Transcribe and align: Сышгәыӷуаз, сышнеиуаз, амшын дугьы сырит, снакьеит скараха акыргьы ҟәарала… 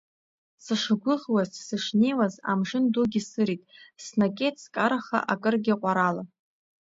Сышгәыӷуаз, 0.63 1.51
сышнеиуаз, 1.65 2.35
амшын 2.51 2.85
дугьы 2.93 3.21
сырит, 3.29 3.61
снакьеит 4.05 4.55
скараха 4.63 5.19
акыргьы 5.33 5.75
ҟәарала… 5.81 6.23